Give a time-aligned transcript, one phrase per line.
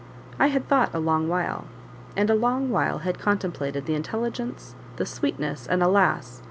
[0.39, 1.65] I had thought a long while,
[2.17, 6.39] and a long while had contemplated the intelligence, the sweetness, and alas!